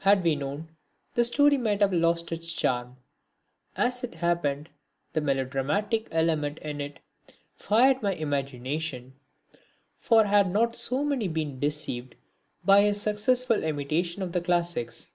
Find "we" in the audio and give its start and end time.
0.22-0.36